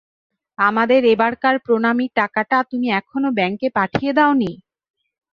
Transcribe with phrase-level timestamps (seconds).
[0.59, 4.51] আমাদের এবারকার প্রণামীর টাকাটা তুমি এখনো ব্যাঙ্কে পাঠিয়ে দাও নি?